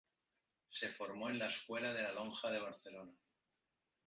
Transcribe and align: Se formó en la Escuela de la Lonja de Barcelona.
Se 0.71 0.89
formó 0.89 1.29
en 1.29 1.37
la 1.37 1.45
Escuela 1.45 1.93
de 1.93 2.01
la 2.01 2.11
Lonja 2.11 2.49
de 2.49 2.57
Barcelona. 2.59 3.15